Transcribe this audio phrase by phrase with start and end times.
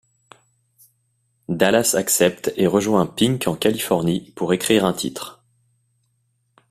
[1.47, 5.45] Dallas accepte et rejoint P!nk en Californie pour écrire un titre.